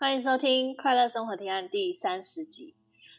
[0.00, 2.74] 欢迎收听《快乐生活提案》第三十集。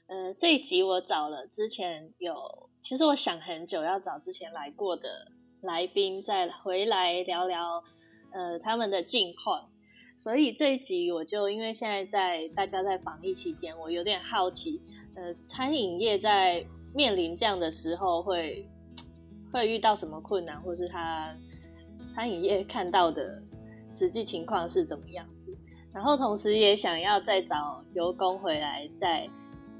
[0.08, 2.34] 呃，这一集我找了之前有，
[2.82, 5.32] 其实我想很久要找之前来过的
[5.62, 7.84] 来宾，再回来聊聊
[8.32, 9.70] 呃他们的近况。
[10.18, 14.82] 所以这一集我就因为现在在大家在防疫期间，我有点好奇，
[15.16, 18.68] 呃，餐饮业在面临这样的时候会
[19.54, 21.38] 会遇到什么困难，或是他
[22.16, 23.40] 餐饮业看到的
[23.92, 25.30] 实际情况是怎么样？
[25.94, 29.28] 然后同时也想要再找油工回来再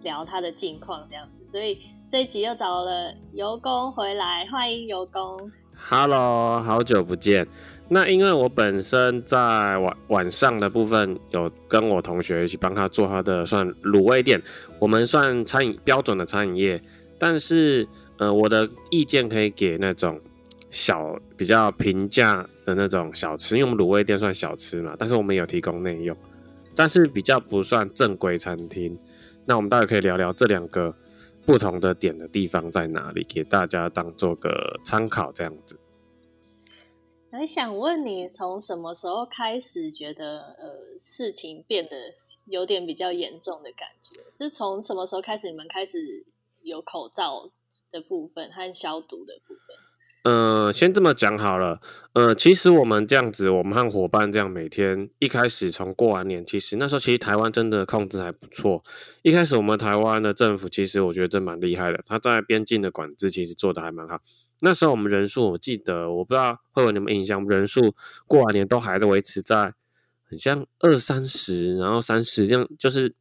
[0.04, 1.80] 聊他的近况这样子，所以
[2.12, 5.50] 这一集又找了油工回来，欢迎油工。
[5.78, 7.48] Hello，好久不见。
[7.88, 14.42] 那因为我本身在晚晚上的部分有跟我同学一起帮他做他的算卤味店，
[14.80, 16.82] 我们算餐饮标准的餐饮业，
[17.18, 20.20] 但是呃我的意见可以给那种。
[20.72, 26.18] 小比较平价的那种小吃，因为我们卤味店算小吃嘛，但是我们有提供内用，
[26.76, 28.98] 但是比较不算正规餐厅。
[29.46, 30.96] 那我们大概可以聊聊这两个
[31.46, 35.78] 不同的点的地方在哪里，给大家当做个参考这样子。
[37.32, 44.22] 还想问你，从什么时候开始觉得呃事情变得有点比较严重的感觉？
[44.40, 46.26] 就是从什么时候开始你们开始
[46.62, 47.52] 有口罩
[47.92, 49.91] 的部分和消毒的部分？
[50.24, 51.82] 嗯、呃，先这么讲好了。
[52.14, 58.84] 呃，其实我们这样子，我们和伙伴这样每天一开始从过完年，其实那时候其实台湾真的控制还不错。
[59.24, 64.20] 一开始我们台湾的政府其实我觉得真蛮厉害的，他在边境的管制其实做的还蛮好。
[64.60, 67.96] 那时候我们人数，我记得我不知道会有你们印象，人数
[68.28, 69.74] 过完年都还在维持在
[70.30, 73.16] 很像二三十，然后三十这样，就是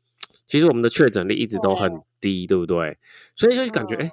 [0.47, 2.99] 其实我们的确诊率一直都很低，对，对不对？
[3.35, 4.05] 所以就感觉哎。
[4.05, 4.13] 诶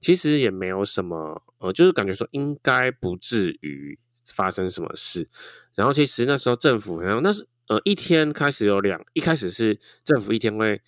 [0.00, 3.98] 其实也没有什么，呃，就是感觉说应该不至于
[4.34, 5.28] 发生什么事。
[5.74, 10.80] 然后其实那时候政府好像那是呃一天开始有两，一开始是政府一天会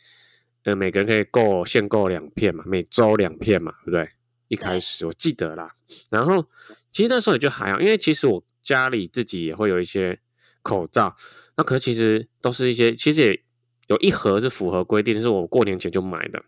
[0.64, 4.08] 呃每个人可以购限购两片嘛，每周两片嘛，对不对？
[4.48, 5.74] 一开始我记得啦。
[6.10, 6.46] 然后
[6.90, 10.20] 其实那时候也就还好，因为其实我家里自己也会有一些
[10.62, 11.14] 口罩，
[11.56, 13.42] 那可是其实都是一些，其实也
[13.88, 16.42] 有一盒是符合规定，是我过年前就买的。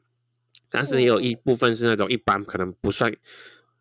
[0.71, 3.13] 但是也有一部分是那种一般，可能不算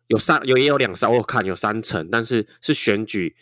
[0.08, 3.34] 有三有也有两三，我看有三层，但是是选举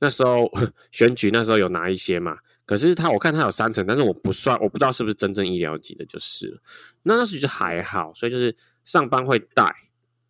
[0.00, 0.50] 那时候
[0.90, 2.38] 选举那时候有拿一些嘛。
[2.66, 6.58] 可是他我看他有三层，但是我不算，我不知道是不是真正医疗级的，就是了。
[7.02, 8.56] 那那时就还好，所以就是
[8.86, 9.70] 上班会带，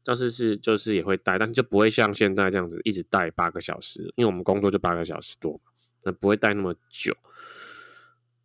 [0.02, 5.70] 但是是就是也会带，但就不会像现在这样子一直带八个小时，因为我们工作就八个小时多嘛，
[6.02, 7.16] 那不会带那么久。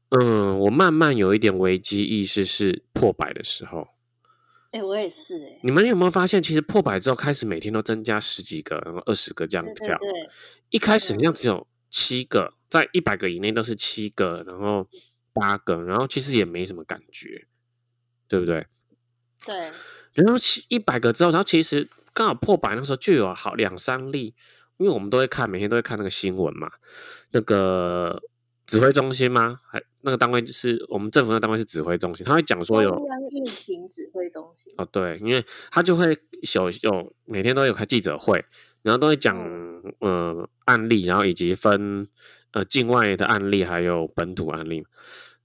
[0.09, 3.88] 嗯，我慢慢有一点危机意识是破百的时候。
[4.72, 5.59] 哎、欸，我也是哎、欸。
[5.63, 9.97] 你们有没有发现，其实破百之后开始每天都增加十几个，然后二十个这样跳。
[9.97, 10.30] 对，对，对。
[10.69, 14.88] 一开始好像只有七个，在一百个以内都是七个，然后
[15.34, 17.47] 八个，然后其实也没什么感觉，
[18.28, 18.68] 对不对？
[19.46, 19.72] 对。
[20.13, 24.36] 然后七一百个之后，然后其实刚好破百那时候就有好两三例，
[24.78, 26.72] 因为我们都会看，每天都会看那个新闻嘛，
[27.31, 28.22] 那个。
[28.69, 29.59] 指挥中心吗？
[29.68, 36.18] 还那个单位就是我们政府的单位是指挥中心，他会讲说有中央疫情指挥中心哦，对，因为他就会
[36.53, 38.46] 有有每天都有开记者会，
[38.84, 42.07] 然后都会讲、嗯、呃案例，然后以及分
[42.52, 44.86] 呃境外的案例还有本土案例，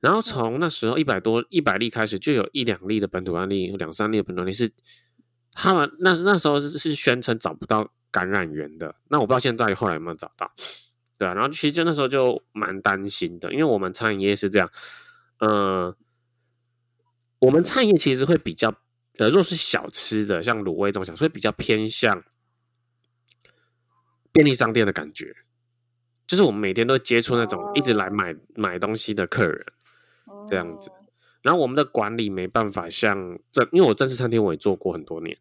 [0.01, 4.71] 然后从那时候一百多一百例开始，就有一两例的本土案例，有两三例的本土案例是
[5.53, 10.53] 他们那那时候是是宣称找不到感染源的，那我不知道现在后来有没有找到。
[11.17, 14.69] 对啊，然后其实就那时候就蛮担心的，因为我们餐饮业是这样，
[15.39, 15.97] 呃，
[17.39, 18.75] 我们餐饮业其实会比较，
[19.19, 22.25] 呃，若是小吃的，像卤味这种小吃，会比较偏向
[24.33, 25.37] 便利商店的感觉，
[26.27, 29.65] 就是我们每天都接触那种一直来买买东西的客人，
[30.49, 30.91] 这样子。
[31.43, 35.39] 然后我们的管理没办法像正，因为我正式餐厅我也做过很多年，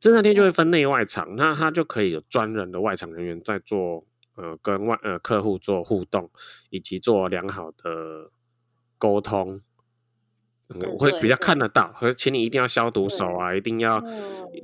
[0.00, 4.04] 正式餐厅就会分内外场，那他就可以有专人的外场人员在做。
[4.36, 6.30] 呃，跟外呃客户做互动，
[6.70, 8.30] 以及做良好的
[8.98, 9.60] 沟通，
[10.68, 11.92] 嗯，我会比较看得到。
[11.92, 14.02] 和请你一定要消毒手啊，一定要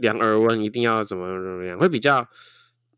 [0.00, 2.28] 量耳温，一定要怎么怎么样，会比较，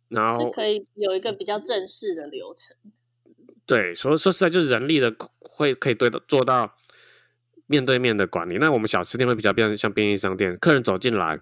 [0.08, 2.76] 然后可以有一个比较正式的流程。
[3.66, 6.74] 对，所以说实在就是人力的会可以对做到
[7.66, 8.56] 面对面的管理。
[8.58, 11.40] 那我们小吃店会比较变像便利商店，客人走进来。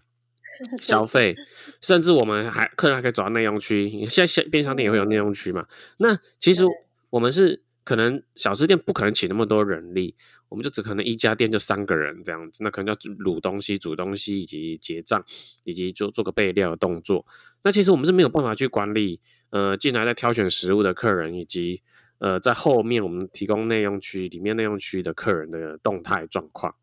[0.81, 1.37] 消费，
[1.81, 4.06] 甚至我们还客人还可以走到内用区。
[4.08, 5.67] 现在便利商店也会有内用区嘛？
[5.99, 6.64] 那其实
[7.11, 10.14] 我们是可能小吃店不可能请那么多人力，
[10.49, 12.62] 我们就只可能一家店就三个人这样子。
[12.62, 12.94] 那可能要
[13.25, 15.25] 卤东西、煮东西以及结账，
[15.64, 17.25] 以及做做个备料的动作。
[17.62, 19.20] 那其实我们是没有办法去管理
[19.50, 21.82] 呃进来在挑选食物的客人，以及
[22.19, 26.75] 呃，在后面我们提供内用区里面内用区的客人的动态状况。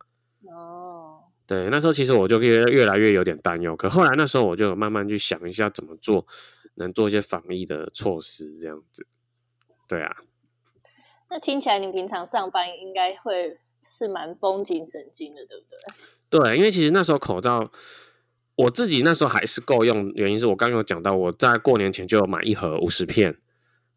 [1.48, 6.28] 哦，对，那时候其实我就越越来越有点担忧，可后来那时候我就慢慢去想一下怎么做，
[6.76, 9.08] 能做一些防疫的措施，这样子。
[9.88, 10.18] 对啊。
[11.30, 16.40] 那听起来你平常上班应该会是蛮绷紧神经的，对不对？
[16.40, 17.72] 对，因为其实那时候口罩
[18.56, 23.38] 我自己那时候还是够用，原因是我刚刚有讲到，我在过年前就有买一盒五十片。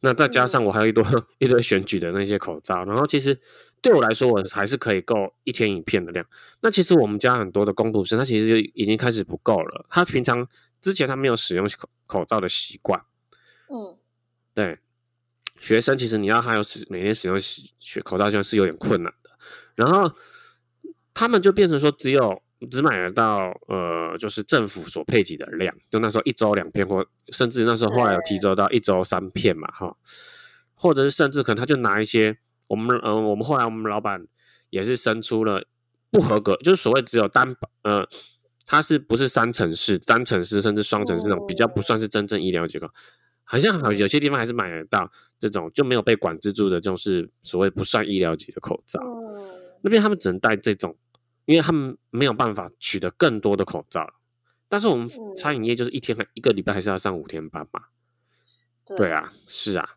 [0.03, 3.39] 那再加上我还有一堆、 嗯、一堆选举的那些口罩，然后其实
[3.83, 6.25] 对我来说，我还是可以够一天一片的量。
[6.61, 9.87] 那其实我们家很多的工读生，他其实就已经开始不够了。
[9.89, 10.47] 他平常
[10.81, 13.01] 之前他没有使用口口罩的习惯，
[13.69, 13.97] 嗯，
[14.55, 14.79] 对，
[15.59, 19.31] 学生其实你要他有使每天使用学口罩，就是有点困难的。
[19.75, 20.13] 然后
[21.15, 27.07] 他们就变成说，只有只买得到呃，就是政府所配给的量，就那时候一周两片或。
[27.33, 29.97] 甚至那时候后来有提周到一周三片嘛，哈，
[30.75, 32.37] 或者是甚至可能他就拿一些
[32.71, 34.25] 我们嗯、呃，我们后来我们老板
[34.71, 35.67] 也是生出了
[36.09, 38.07] 不合格，就是所谓只有单呃，
[38.65, 42.89] 它是不是三层式、单层式甚至双层式那种比较不算是真正医疗机构，
[43.43, 49.01] 好像好有些地方还是买得到这种就没有被管制住的这种是所谓不算医疗级的口罩，
[49.83, 50.97] 那边他们只能戴这种，
[51.47, 54.15] 因为他们没有办法取得更多的口罩。
[54.69, 57.87] 但是我们餐饮业就是一天一个礼拜还是要上五天班嘛？
[58.87, 59.89] 对，对啊，是啊。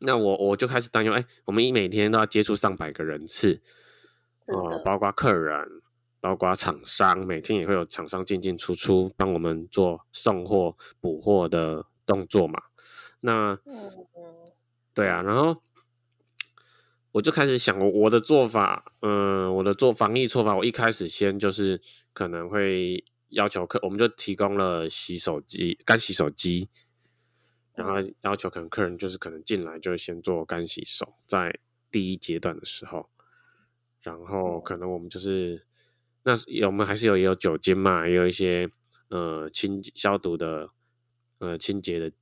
[0.00, 3.60] 那我我就开始担忧，哎，我们一每天都要接触上百个人次，
[4.46, 5.66] 哦、呃，包括客人，
[6.20, 12.60] 包括厂商，每天也会有厂商进进出出帮我们做送货补货的动作嘛。
[13.20, 13.58] 那，
[14.94, 15.62] 对啊，然后
[17.12, 21.80] 我就开始想，我我的做法，嗯、呃，我的做防疫做法，我一开始先就是
[22.12, 23.04] 可能会。
[23.32, 26.68] 要求客，我们就提供了洗手机、干洗手机，
[27.80, 31.58] 然后要求可能客人就是可能进来就先做干洗手，在
[31.90, 33.08] 第一阶段的时候，
[34.02, 35.64] 然后可能我们就是
[36.22, 36.32] 那
[36.66, 38.70] 我们还是有也有酒精嘛，也有一些
[39.08, 40.70] 呃清消毒的
[41.38, 42.12] 呃清洁的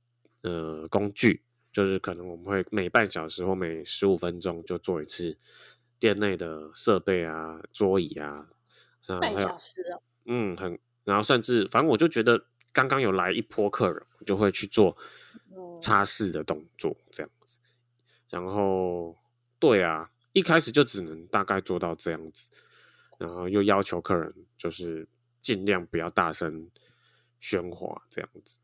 [0.41, 5.37] 呃工具，就是可能我们会每半小时或每十五分钟就做一次
[5.99, 8.47] 店内的设备啊、桌椅啊，
[9.19, 10.79] 半小时哦，嗯，很。
[11.05, 14.95] 然后甚至，反正我就觉得刚刚有来一波客人，我就会去做
[15.81, 17.57] 擦拭的动作，这样子。
[18.29, 19.15] 然后，
[19.59, 22.47] 对啊，一开始就只能大概做到这样子。
[23.17, 25.07] 然后又要求客人就是
[25.41, 26.69] 尽量不要大声
[27.41, 28.57] 喧哗，这样子。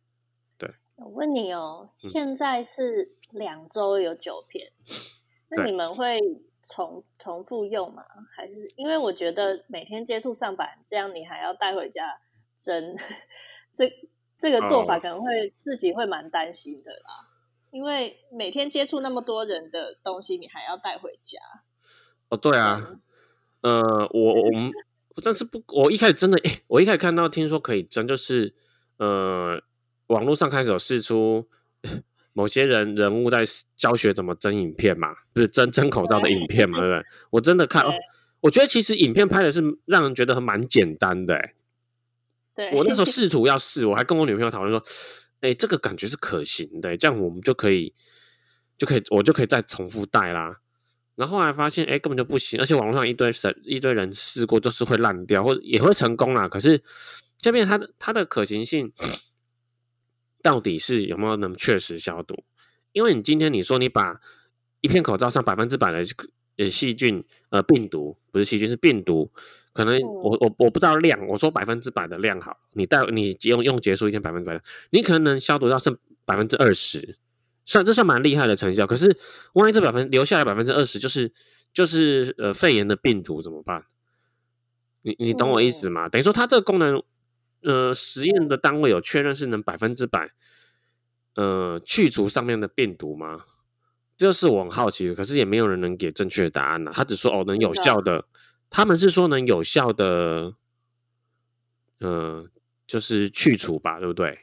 [0.58, 4.96] 对，我问你哦，现在是两周有九片，嗯，
[5.50, 6.22] 那你们会
[6.62, 8.06] 重重复用吗？
[8.34, 12.20] 还是因为我觉得每天接触上百，这样你还要带回家？
[12.56, 12.96] 蒸，
[13.74, 13.92] 这
[14.38, 17.28] 这个做法可能会自己会蛮担心的啦，
[17.72, 21.40] 因为每天接触那么多人的东西，你还要带回家。
[22.30, 22.98] 哦，对啊，
[23.62, 24.72] 呃，我我们，
[25.24, 28.54] 但是不，我一开始真的，诶，我一开始看到听说可以真，就是
[28.98, 29.62] 呃，
[30.08, 31.48] 网络上开始有试出
[32.34, 33.44] 某些人人物在
[33.76, 37.06] 教学怎么蒸影片嘛，不是蒸蒸口罩的影片嘛，对不对？
[37.30, 37.94] 我真的看，哦，
[38.42, 41.56] 我觉得其实影片拍的是让人觉得蛮简单的，诶。
[42.56, 44.80] 对，我那时候 试图要试，我还跟我女朋友讨论说，
[45.42, 47.94] 哎、欸，这个感觉是可行的，这样我们就可以，
[48.78, 50.62] 就可以，我就可以再重复戴啦。
[51.16, 56.48] 然后后来发现，哎、欸，根本就不行，而且网络上一堆人一堆人试过，就是会烂掉，或者也会成功啦。
[56.48, 56.82] 可是
[57.38, 58.92] 这边它的它的可行性
[60.42, 62.44] 到底是有没有能确实消毒？
[62.92, 64.20] 因为你今天你说你把
[64.82, 66.02] 一片口罩上百分之百的
[66.58, 69.32] 呃细菌呃病毒，不是细菌是病毒。
[69.76, 77.18] 可能我我我不知道量，我说百分之百的量好，你带你用用结束一天百分之百的，你可能能消毒到剩百分之二十，
[77.66, 78.88] 算这算蛮厉害的成效。
[78.88, 79.18] 可是
[79.52, 81.34] 万一这百分留下来百分之二十，就是
[81.74, 83.84] 就是呃肺炎的病毒怎么办？
[85.02, 86.08] 你你懂我意思吗？
[86.08, 87.04] 等于说它这个功能，
[87.62, 90.32] 呃实验的单位有确认是能百分之百
[91.36, 93.44] 呃去除上面的病毒吗？
[94.16, 96.94] 这是我很好奇的，可是也没有人能给正确的答案呢、啊。
[96.96, 98.24] 他只说哦能有效的。
[98.76, 100.54] 他们是说能有效的，
[102.02, 102.50] 嗯、呃，
[102.86, 104.38] 就是去除吧，对不对？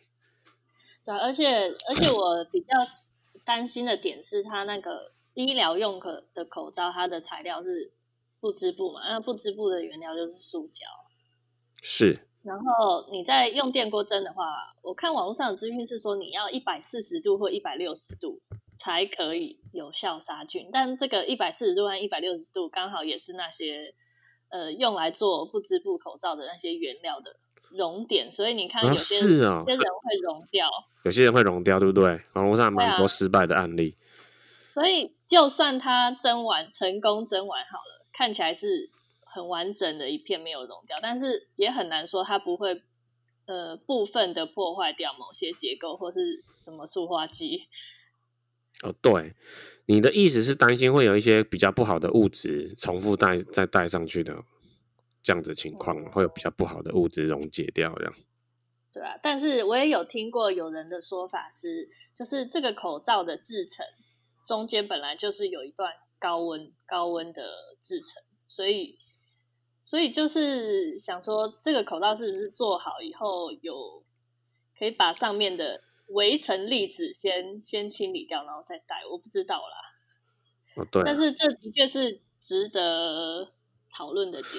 [1.05, 2.69] 对，而且而且我比较
[3.45, 7.93] 担心的点是，它那个医疗用可的口罩，它的材料是
[8.41, 9.07] 不织布嘛？
[9.07, 10.87] 那不织布的原料就是塑胶。
[11.83, 12.27] 是。
[12.43, 18.41] 然后你在用电锅蒸的话，我看网络上的资讯是说，你要一百四十度或一百六十度
[18.79, 23.95] 才可以有效杀菌，但这个一百四十度和一百六十度刚好也是那些。
[24.53, 27.37] 呃，用来做不织布口罩的那些原料的
[27.71, 30.69] 熔点，所以你看有些、啊是哦、有些人会熔掉，
[31.05, 32.21] 有些人会熔掉，对不对？
[32.35, 33.97] 网络上蛮多失败的案例，
[34.69, 38.91] 所以就算它蒸完成功蒸完好了，看起来是
[39.25, 42.83] 很完整的一片没有融掉，但是也很难说它不会
[43.47, 47.69] 呃部分的破坏掉某些结构或是什么塑化剂。
[48.83, 49.33] 哦，对，
[49.87, 54.45] 你的意思是担心会有一些比较不好的物质重复带再带上去的
[55.21, 58.15] 这样子情况，会有比较不好的物质溶解掉这样。
[58.93, 63.85] 对啊，但是我也有听过有人的说法是，就是这个口罩的制成
[64.47, 67.43] 中间本来就是有一段高温高温的
[67.83, 68.99] 制成，所以
[69.83, 74.05] 所以就是想说，这个口罩是不是做好以后有
[74.79, 75.83] 可以把上面的。
[76.09, 80.83] 围城粒子先先清理掉，然后再带，我不知道啦。
[80.83, 81.05] 哦，对啊。
[81.07, 83.53] 但是这的确是值得
[83.93, 84.53] 讨论的点。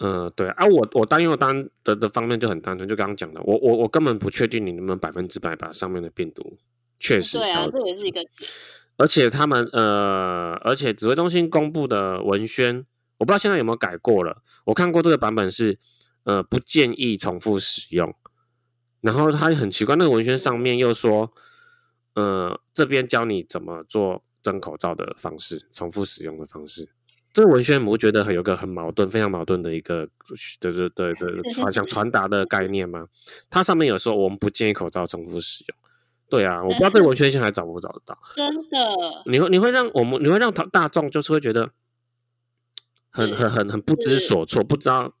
[0.00, 6.58] 嗯，对啊，我我担忧单的的方面就很单纯，就刚刚讲的，我我我根本不确定你能不能百分之百把上面的病毒
[6.98, 7.38] 确实。
[7.38, 8.20] 对啊，这也是一个。
[8.96, 12.84] 而且他们呃，而且指挥中心公布的文宣，
[13.18, 14.42] 我不知道现在有没有改过了。
[14.64, 15.78] 我看过这个版本是
[16.24, 18.12] 呃，不建议重复使用。
[19.00, 21.32] 然后他很奇怪，那个文宣上面又说，
[22.14, 26.88] 呃，这边教你怎么做蒸口罩的方式，重复使用的方式。
[27.32, 30.08] 这个文宣我觉得很有个很矛盾，非常矛盾的一个
[30.58, 33.06] 的的的的，好像传达的概念吗。
[33.48, 35.76] 它上面有说我们不建议口罩重复使用。
[36.28, 38.18] 对啊，我不知道这个文宣现在还找不找得到。
[38.34, 38.78] 真的，
[39.26, 41.70] 你会你会让我们你会让大众就是会觉得
[43.10, 45.14] 很很很很不知所措，不知道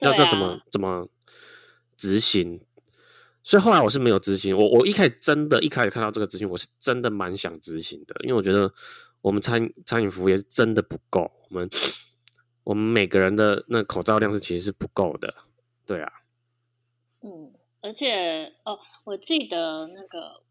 [0.00, 1.08] 要要怎么怎么
[1.96, 2.60] 执行。
[3.42, 8.70] 所以后来我是没有执行，我我一开始真的，一开始看到这个执行，我是真的蛮想执行的，因为我觉得
[9.22, 11.70] 我们餐餐饮服务业是真的不够，我们
[12.64, 15.32] 我们每个人的那口罩量是其实是不够的，
[15.86, 16.12] 对啊，
[17.22, 20.42] 嗯，而且哦，我记得那个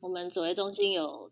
[0.00, 1.30] 我们指挥中心有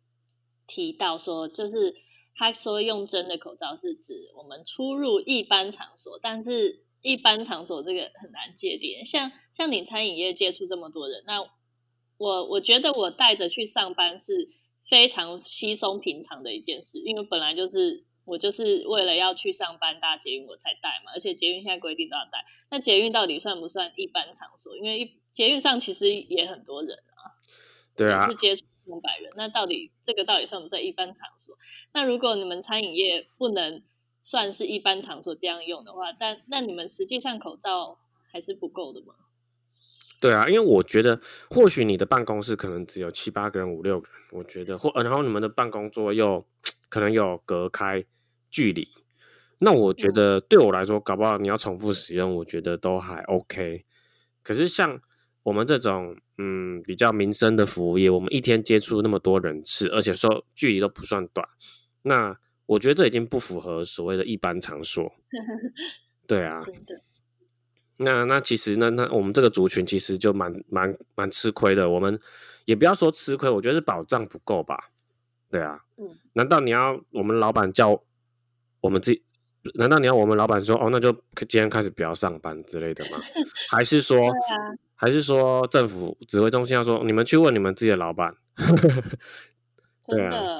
[0.66, 1.94] 提到说，就是
[2.34, 6.84] 他说用真的口罩是指我们出入一般场所，但是。
[7.02, 11.40] 一般场所这个很难界定，像像你餐饮业接触这么多人，那
[12.18, 14.50] 我我觉得我带着去上班是
[14.88, 22.44] 非常稀松平常的一件事，因为本来就是我就是为了要去上班搭捷运我才带嘛，而且捷运现在规定都要带。
[22.70, 24.76] 那捷运到底算不算一般场所？
[24.76, 27.32] 因为一捷运上其实也很多人啊，
[27.96, 31.56] 对啊，是接触五百人，那到底这个到底算不算一般场所？
[31.94, 33.82] 那如果你们餐饮业不能。
[34.22, 37.98] 算是一般场所这样用的话，但那你们实际上口罩
[38.30, 39.14] 还是不够的吗？
[40.20, 46.46] 对啊，因为我觉得或许你的办公室可能只有七八个人、五六个人，我觉得或然后你们的办公桌又
[46.90, 48.04] 可能有隔开
[48.50, 48.86] 距离，
[49.60, 53.86] 那我觉得对我来说，搞不好你要重复使用，我觉得都还 OK。
[54.42, 55.00] 可是像
[55.44, 61.48] 我们这种嗯比较民生的服务业，我们一天接触那么多人次，而且说距离都不算短，
[62.02, 62.38] 那。
[62.70, 65.12] 我觉得这已经不符合所谓的一般场所，
[66.24, 66.60] 对啊，
[67.96, 71.90] 那那其实那那我们这个族群其实就蛮蛮蛮吃亏的。
[71.90, 72.20] 我们
[72.66, 74.90] 也不要说吃亏，我觉得是保障不够吧？
[75.50, 78.00] 对啊，嗯，难道你要我们老板叫
[78.82, 79.24] 我们自己？
[79.74, 83.18] 难道你要我们老板说哦，那就今天开始不要上班之类的吗？
[83.68, 84.54] 还是说， 啊、
[84.94, 88.36] 还是说政府指挥中心要说你们去问你们自己的老板？
[90.06, 90.56] 对啊。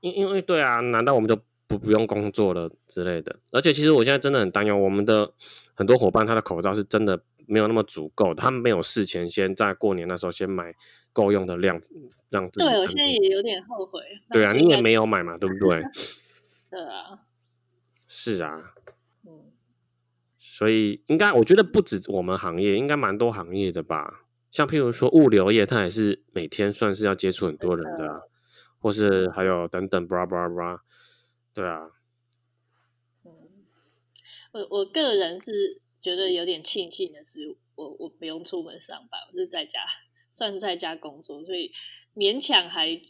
[0.00, 1.36] 因因为对啊，难道我们就
[1.66, 3.36] 不不用工作了之类的？
[3.50, 5.32] 而且其实我现在真的很担忧，我们的
[5.74, 10.74] 很多伙伴他的口罩是真的没有那么足够，他们没有事前先在过年的时候先买
[11.12, 11.80] 够用的量，
[12.30, 12.66] 让自己。
[12.66, 14.00] 对，我现在也有点后悔。
[14.30, 15.82] 对啊，你也没有买嘛，对不对？
[16.70, 17.20] 对啊。
[18.08, 18.74] 是啊。
[19.26, 19.52] 嗯。
[20.38, 24.24] 所以应该，我觉得不止我们行业，应该蛮多行业的吧？
[24.50, 28.20] 像譬如说物流业，它也是每天算是要接触很多人的啊。
[28.80, 30.80] 或是还有等等，bra bra bra，
[31.52, 31.90] 对啊。
[33.24, 33.32] 嗯，
[34.52, 39.80] 我我个人是觉得有点庆幸的是，我我不用出门上班，我是在家，
[40.30, 41.72] 算在家工作，所以
[42.14, 43.00] 勉强还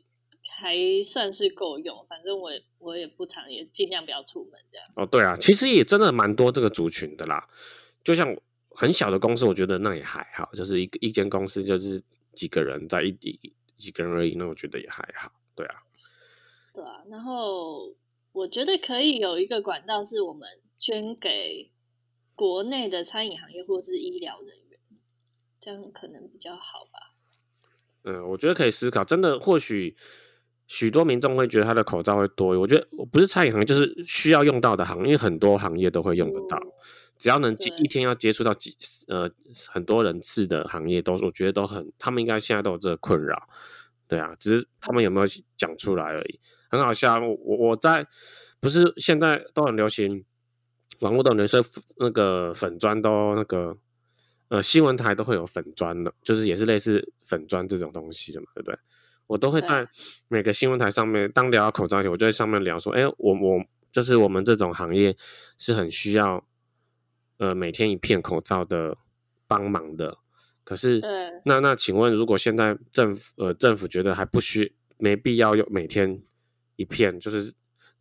[0.57, 2.07] 还算是够用。
[2.09, 4.87] 反正我我也不常，也尽量不要出门这样。
[4.97, 7.49] 哦，对啊，其实也真的蛮多这个族群的啦。
[8.03, 8.35] 就像
[8.71, 13.39] 很小的公司，我觉得那也还好，就是一个一间公司就是几个人在一几
[13.77, 15.31] 几个人而已，那我觉得也还好。
[15.59, 15.75] 对啊，
[16.73, 17.97] 对啊，然后
[18.31, 20.49] 我觉得可以有一个管道，是我们
[20.79, 21.73] 捐给
[22.37, 24.79] 国内的餐饮行业或是医疗人员，
[25.59, 27.17] 这样可能比较好吧。
[28.05, 29.97] 嗯，我觉得可以思考，真的，或许
[30.69, 32.57] 许多民众会觉得他的口罩会多。
[32.61, 36.73] 我觉得我不是餐饮行业，就是需要用到的行业，因为很多行业都会用得到，嗯、
[37.19, 38.77] 只要能接一天要接触到几
[39.09, 39.29] 呃
[39.67, 43.49] 很多人次的行业，都我觉得都很，他们应该现在都有这个困扰。
[44.09, 46.41] 对啊，只是他们有没有讲出来而已。
[46.71, 48.07] 很好笑，我我在
[48.59, 50.09] 不是现在都很流行，
[51.01, 51.63] 网络都很流行
[51.99, 53.77] 那个粉砖都那个
[54.49, 58.79] 呃新闻台都会有粉砖的，就是也是类似粉砖这种东西的嘛，对不对？
[59.27, 59.87] 我都会在
[60.29, 63.63] 每个新闻台上面，当聊到口罩前，我就在上面聊说，哎，我我
[63.93, 65.15] 就是我们这种行业
[65.59, 66.47] 是很需要
[67.37, 68.97] 呃每天一片口罩的
[69.47, 70.17] 帮忙的。
[70.69, 71.01] 可是，
[71.47, 76.21] 那那请问，如果现在政府呃政府觉得还不需没必要用每天
[76.77, 77.55] 一片，就是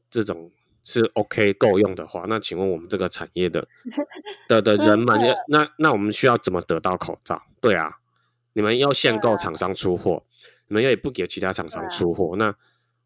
[0.09, 0.51] 这种
[0.83, 3.65] 是 OK 够用的话，那请问我们这个产业的
[4.49, 7.41] 的的人们，那那我们需要怎么得到口罩？
[7.61, 7.89] 对啊，
[8.51, 10.25] 你们要限购厂商出货，
[10.67, 12.53] 你们又也不给其他厂商出货，那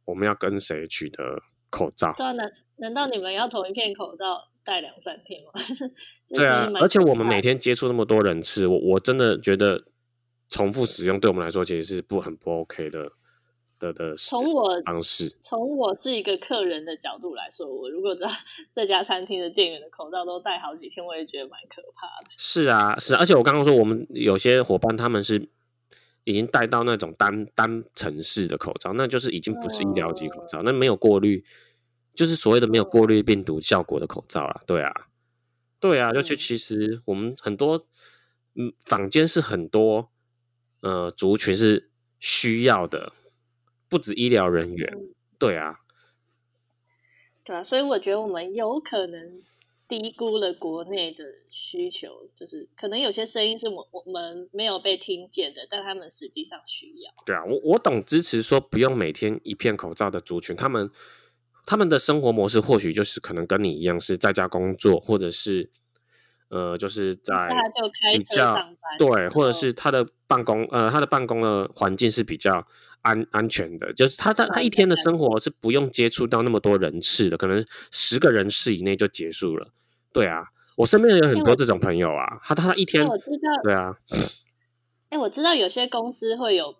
[0.05, 2.11] 我们要跟谁取得口罩？
[2.17, 4.47] 对啊，难难道你们要同一片口罩？
[4.63, 5.51] 戴两三天嘛，
[6.33, 9.83] 对啊，而且我们每天接触那么多人次，我我真的觉得
[10.49, 13.11] 重复使用对我们来说其实是不很不 OK 的
[13.79, 15.29] 的的从我方式。
[15.41, 18.29] 从我是一个客人的角度来说，我如果知道
[18.75, 22.29] 这家餐厅的店员的口罩都戴好几天，我也觉得蛮可怕的。
[22.37, 25.49] 是啊，是啊，而且我刚刚说我们有些伙伴他们是
[26.23, 31.43] 已经戴到那种单单层式的口罩，那就是已经不是医疗级口罩，哦、那没有过滤。
[32.13, 35.07] 就是所谓的没有过滤病毒效果的口罩啊，对啊，
[35.79, 37.87] 对啊，就其实我们很多
[38.55, 40.09] 嗯坊间是很多
[40.81, 41.89] 呃族群是
[42.19, 43.13] 需要的，
[43.87, 44.97] 不止医疗人员，
[45.39, 45.79] 对啊，
[47.45, 49.41] 对啊，所以我觉得我们有可能
[49.87, 57.13] 低估了国内的需求，就是可能有些声音是我我们没有被听见的，但他们实际上需要。
[57.25, 60.91] 对啊，我我懂支持说不用每天一片口罩的族群，他们。
[61.65, 65.69] 他们的生活模式或许就是可能跟你一样是在家工作，或者是
[66.49, 67.49] 呃，就是在
[68.13, 68.55] 比较
[68.99, 72.67] 对，或者是他的办公呃，他的办公的环境是比较
[73.01, 79.69] 安安全的，就是他他他一天的生活是不用接触到那么多人次的，可能十个人次以内就结束了。
[80.11, 80.43] 对啊，
[80.75, 83.95] 我身边有很多这种朋友啊，他他一天我知道对啊，
[85.09, 86.75] 哎，我知道有些公司会有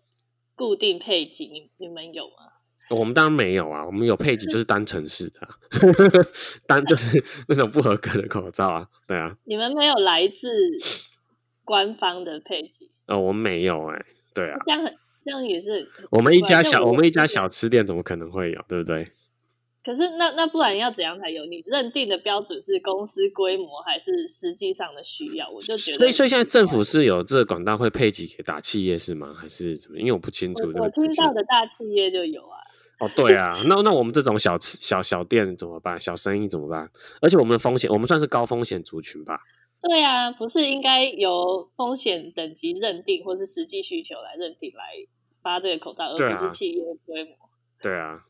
[0.54, 2.51] 固定配给，你你们有吗？
[2.92, 5.48] 我们当然没有啊，我们有配给就是单城市的，
[6.68, 9.36] 单就是 那种不合格的口罩啊，对啊。
[9.46, 10.48] 你们没有来自
[11.64, 12.90] 官方的配给？
[13.08, 14.58] 哦，我们没有哎、欸，对啊。
[14.66, 15.90] 这样很，这样也是。
[16.10, 19.12] 我们一家小，我们一家小吃店怎么可能会有，对不对？
[19.84, 21.44] 可是那那不然要怎样才有？
[21.46, 25.50] 你认定的标准是公司规模还是实际上的需要？
[25.50, 25.98] 我就觉得。
[25.98, 29.34] 所以所以现在政府是有这个管道会配给给大企业是吗？
[29.36, 29.98] 还是怎么？
[29.98, 30.72] 因为我不清楚。
[30.76, 32.60] 我听到的大企业就有啊。
[33.02, 36.00] 哦，对啊，那那我们这种小吃小小店怎么办？
[36.00, 36.88] 小生意怎么办？
[37.20, 39.40] 而且我们的风险，我们算是高风险族群吧？
[39.82, 44.84] 对啊，不是应该由风险等级认定，或是实际需求来认定来
[45.42, 47.32] 发这个口罩，而不是企业规模。
[47.82, 48.24] 对啊，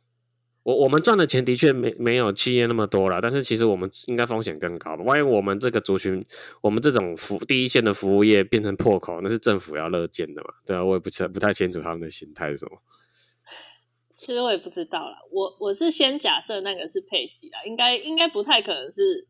[0.64, 5.04] 我我们赚的钱的确没没有企业那么多啦，但是其实我们应该风险更高吧？
[5.04, 6.26] 万一我们这个族群，
[6.62, 10.54] 我们这种服第一线的服务业变成破口，那是政府要乐见的嘛？
[10.66, 12.82] 对啊，我也不不太清楚他们的心态是什么。
[14.22, 19.28] 其实我也不知道啦，我我是先假设那个是配给啦，应该应该不太可能是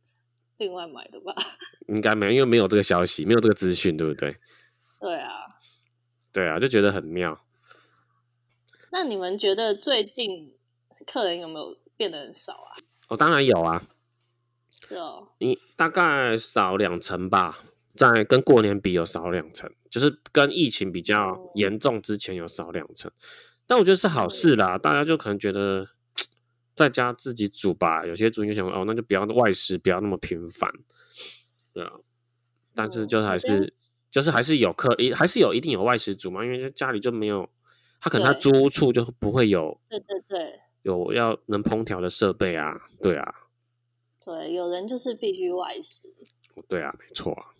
[0.57, 1.33] 另外买的吧？
[1.87, 4.35] 应该没有，因为没有这个消息，没有这个资讯，对不对？
[4.99, 5.45] 对啊，
[6.33, 7.39] 对啊，就觉得很妙。
[8.91, 10.57] 那你们觉得最近
[11.07, 12.75] 客人有没有变得很少啊？
[13.07, 13.81] 哦，当然有啊。
[14.69, 17.59] 是哦，你大概少两成吧，
[17.95, 23.09] 在跟过年比有少两成，就是跟疫情比较严重之前有少两成。
[23.71, 25.87] 但我觉得是好事啦，大家就可能觉得
[26.75, 28.05] 在家自己煮吧。
[28.05, 30.69] 有些族群就想哦，那就不要外食，不要那么频繁，
[31.71, 31.93] 对啊。
[32.75, 33.71] 但是就还是、嗯、
[34.09, 37.49] 就是还是有客，一还是有一定有外食煮嘛，因为家里就没有
[38.01, 43.33] 他，可能他租屋处就不会有，对对对，有要能烹调的设备啊，对啊，
[44.25, 46.13] 对，有人就是必须外食，
[46.67, 47.55] 对啊，没错啊。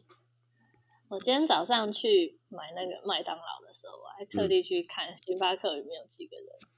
[1.12, 6.72] 我今天早上去买那个麦当劳的时候，我还特地去看星巴克里面有几个人，嗯、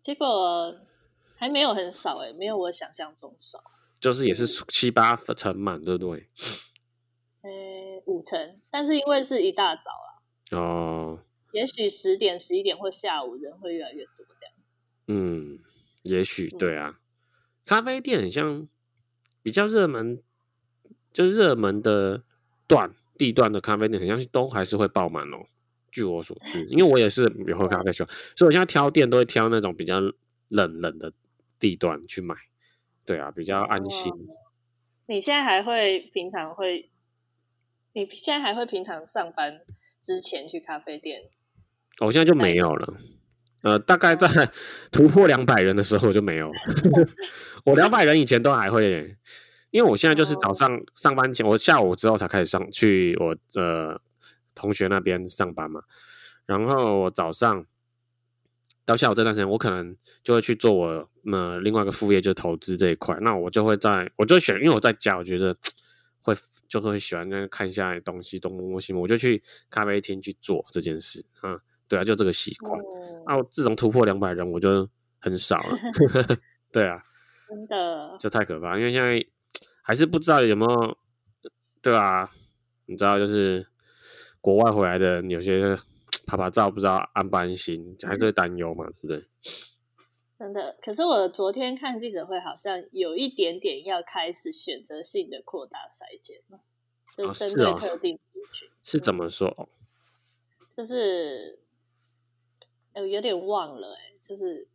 [0.00, 0.80] 结果
[1.34, 3.60] 还没有很少哎，没有我想象中少，
[3.98, 6.28] 就是也是七八成满，对不对？
[7.42, 7.50] 呃，
[8.06, 11.18] 五成，但是因为是一大早啊，哦，
[11.50, 14.54] 也许十点、十一点或下午人会越来越多这样。
[15.08, 15.58] 嗯，
[16.04, 17.02] 也许对啊，嗯、
[17.64, 18.68] 咖啡店很像
[19.42, 20.22] 比较热门，
[21.12, 22.22] 就热门的
[22.68, 22.94] 段。
[23.18, 25.44] 地段的咖啡店，好像都还是会爆满哦。
[25.90, 30.00] 据我所知，因为我也是有喝咖啡，所以我现在挑店都会挑那种比较
[30.48, 31.12] 冷冷的
[31.58, 32.34] 地段去买。
[33.04, 34.12] 对啊，比较安心。
[35.06, 36.90] 你现在还会平常会？
[37.94, 39.60] 你现在还会平常上班
[40.02, 41.22] 之前去咖啡店？
[42.00, 42.94] 我现在就没有了。
[43.62, 44.28] 呃，大概在
[44.92, 46.52] 突破两百人的时候我就没有。
[47.64, 49.16] 我两百人以前都还会，
[49.70, 54.00] 因为我现在就是早上上班前，我下午之后才开始上去我呃
[54.54, 55.82] 同学那边上班嘛。
[56.46, 57.66] 然后我早上
[58.84, 63.16] 到下午这段时间，我可能就会去做我呃另外一个副业，就是投资这一块。
[63.20, 65.54] 那我就会在，我就选，因为我在家，我觉得
[66.22, 66.34] 会
[66.66, 71.60] 就会喜欢那看一下东西，东摸摸西摸，我就去咖啡厅去做这件事啊。
[71.86, 72.80] 对啊，就这个习惯。
[72.80, 75.78] 哦、啊，自从突破两百人，我就很少了。
[76.72, 77.02] 对啊，
[77.48, 79.22] 真的，这太可怕，因为现在
[79.88, 80.98] 还是不知道有没有，
[81.80, 82.30] 对啊，
[82.84, 83.66] 你知道，就是
[84.42, 85.76] 国外回来的有些。
[86.26, 89.24] 拍拍照不知道安不安心，还是会担忧嘛，对不对？
[90.38, 96.60] 真的，可是我昨天看记者会，好像有一点点要开始选择性的扩大筛检了，
[97.16, 98.44] 就针对特定族群。
[98.44, 99.70] 哦是，哦、是怎么说？
[100.68, 101.58] 就是，
[102.92, 104.68] 呃，有点忘了，哎，就是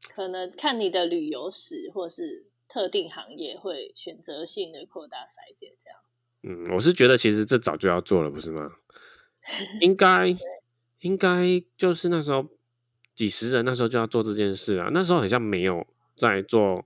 [0.00, 5.98] 可能看你的旅游史，或是特定行业会选择性的扩大筛检，这样。
[6.42, 8.70] 嗯，我是觉得其实这早就要做了，不是吗？
[9.80, 10.36] 应该。
[11.02, 12.44] 应该就是那时候
[13.14, 14.90] 几十人，那时候就要做这件事啊。
[14.92, 16.84] 那时候好像没有在做，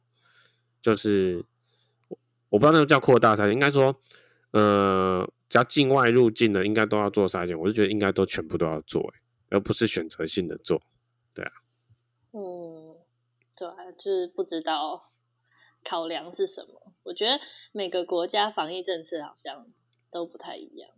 [0.83, 1.43] 就是
[2.51, 3.99] 我不知道那个叫扩大筛检，应该说，
[4.51, 7.59] 呃，只要境外入境的，应该都要做筛检。
[7.59, 9.15] 我是觉得应该都全部都要做，欸，
[9.49, 10.83] 而不是选择性的做。
[11.33, 11.53] 对啊，
[12.33, 12.95] 嗯，
[13.57, 15.11] 对啊，就是不知道
[15.85, 16.93] 考量是什么。
[17.03, 17.41] 我觉得
[17.73, 19.67] 每个国家防疫政策好像
[20.11, 20.91] 都不太一样。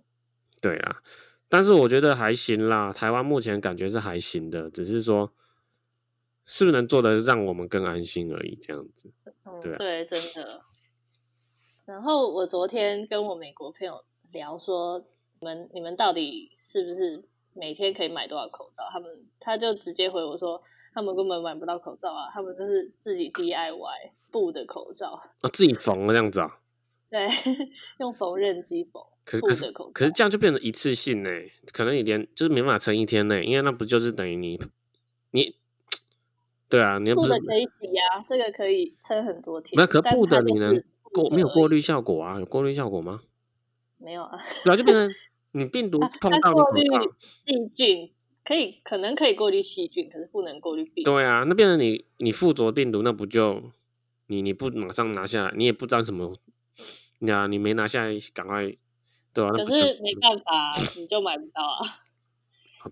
[0.61, 1.03] 对啊。
[1.49, 5.33] 但是我觉得还行啦，台湾目前感觉是还行的，只是说
[6.47, 9.13] 是不是能做的让我们更安心而已，这样子。
[9.63, 10.63] 对、对，真的。
[11.85, 14.99] 然后我昨天跟我美国朋友聊说，
[15.39, 18.89] 你们你们到底是不是每天可以买多少口罩？
[18.91, 20.61] 他们他就直接回我说，
[20.95, 26.59] 他们根本买不到口罩啊，他们就是自己 DIY 布的口罩，哦，自己缝这样子啊？
[27.11, 27.29] 对，
[27.99, 29.03] 用缝纫机缝。
[29.25, 31.31] 可是可是可是这样就变成一次性呢？
[31.73, 34.61] 可能你连就是没办法撑一天呢，因为那不就是等于你
[35.31, 35.57] 你
[36.69, 39.77] 对啊，你布的可以洗呀、啊，这个可以撑很多天。
[39.77, 42.39] 那可布的你能过没有过滤效果啊？
[42.39, 43.23] 有过滤效果吗？
[43.99, 45.11] 没有啊，对啊，就变成
[45.53, 46.83] 你病毒碰到过滤
[47.19, 48.13] 细菌，
[48.45, 51.11] 可以可能可以过滤细菌，可是不能过滤病毒。
[51.11, 53.63] 对啊，那变成你你附着病毒，那不就
[54.27, 56.37] 你你不马上拿下来，你也不知道什么，
[57.21, 58.77] 你啊，你没拿下来，赶快。
[59.33, 61.99] 对啊，可是没办法，你就买不到啊。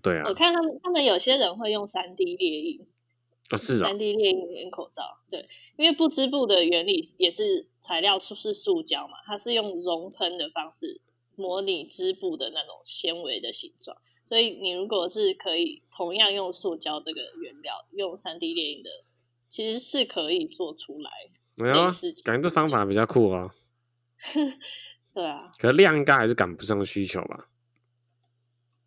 [0.01, 2.85] 对啊，我看他们，他们有些人会用三 D 列印，
[3.57, 5.19] 是啊，三 D 列印连口罩。
[5.29, 10.99] 对，因为不织布的原理也是材料是是塑胶嘛，它是用熔喷的方式
[11.35, 13.95] 模拟织布的那种纤维的形状，
[14.33, 18.89] 所以你如果是可以同样用塑胶这个原料，用三 D 电影的，
[19.47, 21.11] 其实是可以做出来。
[21.53, 21.87] 没有啊，
[22.23, 23.53] 感觉这方法比较酷啊。
[25.13, 27.47] 对啊，可是量应该还是赶不上需求吧？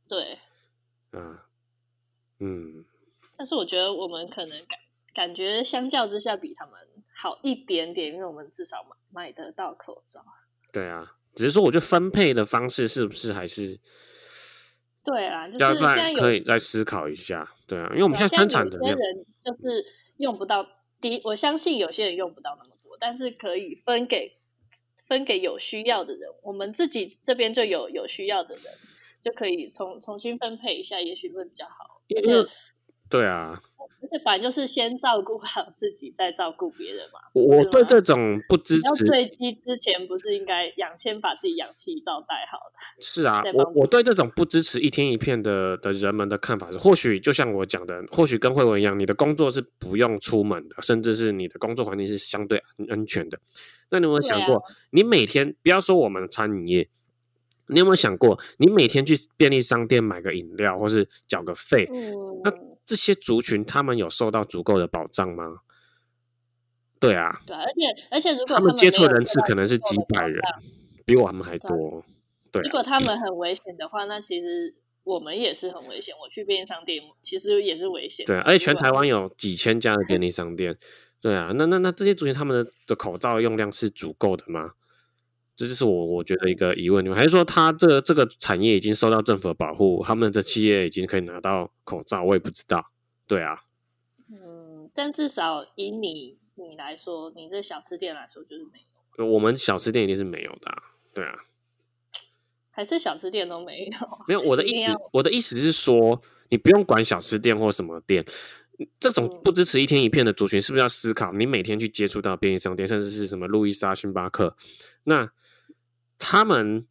[0.09, 0.37] 对，
[1.13, 1.47] 啊，
[2.41, 2.85] 嗯，
[3.37, 4.81] 但是我觉得我们可能感
[5.15, 6.75] 感觉相较之下比他们
[7.15, 10.25] 好一点点，因为我们至少买买得到口罩。
[10.73, 13.79] 对啊，只是说我觉得分配的方式是不是还是？
[15.07, 17.49] 对啊，就是现在可以再思考一下。
[17.67, 18.97] 对啊，因为我们现在生产的人
[19.43, 19.83] 就是
[20.19, 20.67] 用不到，
[21.01, 24.37] 第一，我相信有些人用不到那么多，但是可以分给。
[25.09, 28.65] 分给有需要的人，我们自己这边就有有需要的人，
[29.23, 32.03] 就可以重重新分配一下，也许会比较好。
[32.17, 32.51] 而且，
[33.09, 33.63] 对啊，
[34.03, 37.21] 而且反正就是先照顾 好自己，再照顾别人嘛。
[37.33, 38.83] 我对这种不支持。
[38.87, 42.77] 要坠机之前，不是应该养先把自己氧气罩戴好的？
[43.01, 53.39] 是啊，我我对这种不支持一天一片的的人们的看法是，或许就像我讲的，或许跟慧文一样，你的工作是不用出门的，甚至是你的工作环境是相对安全的。
[53.91, 56.89] 那你有没有想过，啊、你每天不要说我们的餐饮业，
[57.69, 62.53] 你有没有想过，你每天去便利商店买个饮料，或是缴个费，嗯、那
[62.87, 65.59] 这些族群他们有受到足够的保障吗？
[66.99, 70.41] 对啊，对，而且而且如果他们接触的人次可能是几百人，
[71.05, 72.03] 比我们还多。
[72.51, 76.15] 对，啊，对，如果他们很危险的话，那其实我们也是很危险。
[76.23, 78.25] 我去便利商店其实也是危险。
[78.25, 80.79] 对，而且全台湾有几千家的便利商店。
[81.21, 84.73] 对啊，那那那这些族群他们的的口罩用量是足够的吗？
[85.57, 92.23] 这就是我我觉得一个疑问，还是说他这个这个产业已经受到政府的保护，他们的企业已经可以拿到口罩？
[92.23, 92.93] 我也不知道。
[93.27, 93.63] 对啊，
[94.31, 98.79] 嗯，但至少以你你来说，你这小吃店来说就是没
[99.19, 99.27] 有。
[99.27, 100.83] 我们小吃店一定是没有的啊，
[101.15, 101.35] 对啊，
[102.71, 103.93] 还是小吃店都没有？
[104.29, 108.25] 没有，我的意思，我的意思是说，你不用管小吃店或什么店，
[109.01, 111.33] 这种不支持一天一片的族群，是不是要思考？
[111.33, 114.55] 你每天去接触到便利商店，甚至是什么路易莎、星巴克，
[115.05, 115.33] 那
[116.19, 116.87] 他们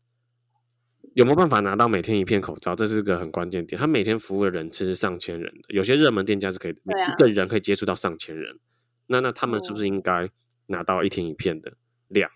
[1.14, 2.76] 有没有办法拿到每天一片口罩？
[2.76, 3.80] 这是个很关键点。
[3.80, 8.60] 他每天服务的人次是上千人的，有些热门店家是可以每一个人可以接触到上千人。
[9.08, 10.30] 那那他们是不是应该
[10.68, 11.74] 拿到一天一片的
[12.08, 12.30] 量？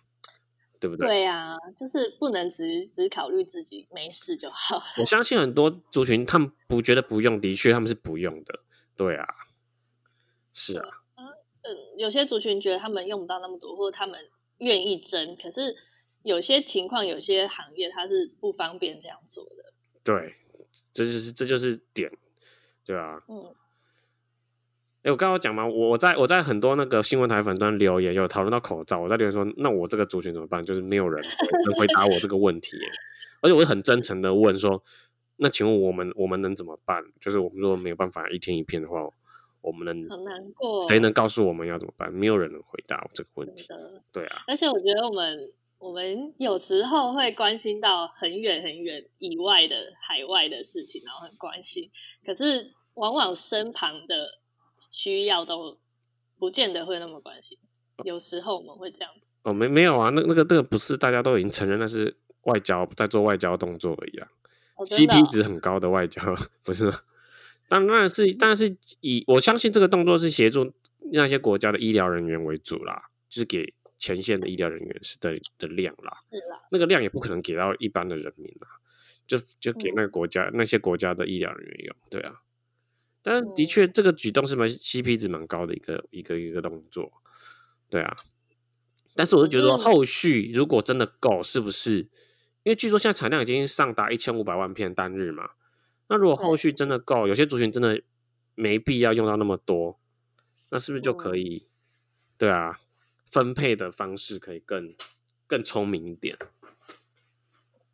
[0.82, 1.08] 对不对？
[1.10, 4.82] 对呀、啊，就是不能只只考虑自己没事就好。
[4.98, 8.62] 我相信很多族群他们不觉得不用，的确他们是不用的。
[8.96, 9.28] 对啊，
[10.54, 10.88] 是啊。
[11.16, 14.18] 嗯，有些族群觉得他们用不到那么多，或者他们
[14.60, 15.76] 愿意争，可是
[16.24, 19.74] 有些情况、有些行业它是不方便这样做的。
[20.04, 20.36] 对，
[20.94, 22.12] 这就是这就是点，
[22.86, 23.22] 对啊。
[23.28, 23.54] 嗯。
[25.02, 30.62] 哎，我刚刚讲嘛，我在我在很多那个新闻台粉专留言，有讨论到口罩，我在留言说，那我这个族群怎么办？
[30.62, 31.24] 就是没有人
[31.66, 32.76] 能回答我这个问题，
[33.42, 34.84] 而且我会很真诚的问说，
[35.38, 37.02] 那请问我们我们能怎么办？
[37.22, 39.10] 就是我们如果没有办法一天一片的话，
[39.62, 42.12] 我们能很难过，谁能告诉我们要怎么办？
[42.12, 43.70] 没有人能回答我这个问题。
[44.12, 45.50] 对啊，而且我觉得我们
[45.80, 51.90] 我们有时候会关心到很远很远以外的海外的事情，然后很关心，
[52.24, 54.40] 可是往往身旁的。
[54.92, 55.78] 需要都
[56.40, 57.56] 不见得会那么关心，
[58.04, 59.34] 有时候我们会这样子。
[59.44, 64.28] 哦，没没有啊，那那个那个不是大家都已经承认那是外交，在做外交动作而已啊。
[64.78, 66.20] 哦哦、CP 值很高的外交
[66.64, 66.92] 不是？
[67.68, 70.74] 当然是，但是以我相信这个动作是协助
[71.12, 76.12] 那些国家的医疗人员为主啦，就是给前线的医疗人员是的的量啦。
[76.32, 78.68] 是啦，那个量也不可能给到一般的人民啦，
[79.28, 82.42] 就就给那个国家、嗯、那些国家的医疗人员用，对啊。
[83.22, 87.12] 但的确，这个举动是蛮 CP 值蛮高的一个一个一个动作，
[87.90, 88.16] 对啊。
[89.14, 92.08] 但是我是觉得后续如果真的够，是不是？
[92.64, 95.50] 因为据说现在产量已经上达一千五百万片单日嘛。
[96.08, 98.02] 那如果后续真的够，有些族群真的
[98.56, 100.00] 没必要用到那么多，
[100.70, 101.68] 那是不是就可以？
[102.38, 102.80] 对啊，
[103.32, 104.96] 分配的方式可以更
[105.48, 106.38] 更聪明一点。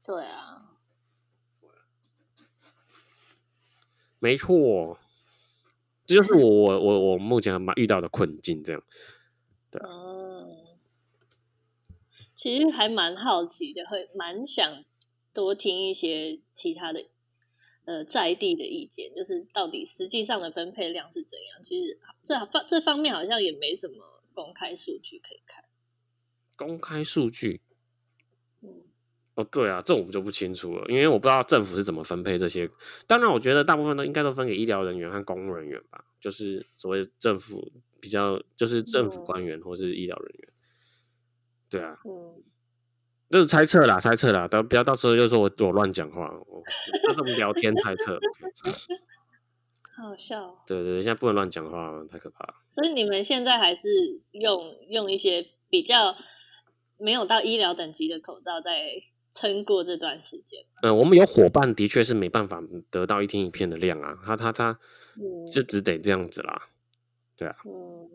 [0.03, 0.77] 对啊，
[4.19, 4.99] 没错。
[6.07, 8.83] 这就是我我我我目前蛮遇到的困境，这样，
[9.71, 10.77] 对，嗯，
[12.35, 14.85] 其实还蛮好奇的，会蛮想
[15.33, 17.07] 多听一些其他的，
[17.85, 21.63] 呃，在地的意见，就是到底实际上的分配量是怎样？
[21.63, 25.63] 其实这方这方面好像也没什么公开数据可以看。
[26.55, 27.61] 公开数据。
[28.61, 28.83] 嗯
[29.35, 32.69] 哦，对啊，这我们就不清楚了，因为我不知道政府是怎么分配这些。
[33.05, 37.69] 当然，我觉得大部分都应该都分给医疗人员和公务人员吧，就是所谓政府
[37.99, 40.53] 比较，就是政府官员或是医疗人员。
[41.69, 42.41] 对啊，嗯，
[43.29, 46.63] 就是猜测啦，猜测啦，等不要到时候又说我我乱讲话，我
[47.05, 48.17] 就这么聊天猜测，
[49.97, 50.63] 好笑。
[50.67, 52.53] 对对对，现在不能乱讲话，太可怕了。
[52.67, 53.87] 所以你们现在还是
[54.31, 56.15] 用用一些比较
[56.97, 59.03] 没有到医疗等级的口罩在。
[59.37, 64.79] 撑过这段时间，嗯，我们有伙伴的确是没办法得到一天一片的量啊，他他他，
[65.51, 66.69] 就只得这样子啦，
[67.35, 68.09] 对啊，嗯，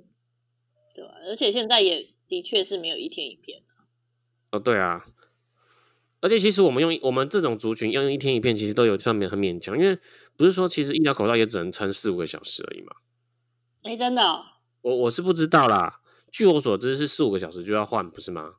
[0.95, 3.61] 对啊，而且现在也的确是没有一天一片
[4.51, 5.05] 哦，对啊，
[6.21, 9.99] 而且其实我们用我们这种族群要用一天一片，其实都有上面很勉强，因为
[10.37, 12.93] 不是说其实医疗口罩也只能撑四五个小时而已嘛，
[13.83, 14.45] 哎，真的哦？
[14.83, 18.55] 我我是不知道啦，据我所知是四五个小时就要换，不是吗？